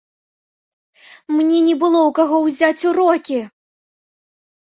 [1.35, 3.37] Мне не было ў каго ўзяць урокі!